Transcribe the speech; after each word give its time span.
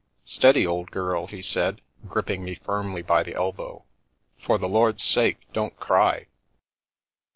"Steady, 0.25 0.65
old 0.65 0.89
girl 0.89 1.25
1" 1.25 1.29
he 1.29 1.43
said, 1.43 1.79
gripping 2.07 2.43
me 2.43 2.55
firmly 2.55 3.03
by 3.03 3.21
the 3.21 3.35
elbow," 3.35 3.85
for 4.43 4.57
the 4.57 4.67
Lord's 4.67 5.03
sake 5.03 5.41
don't 5.53 5.79
cry 5.79 6.25